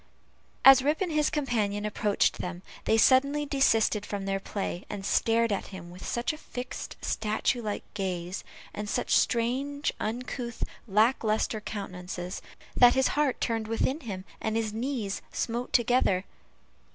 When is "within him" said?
13.67-14.25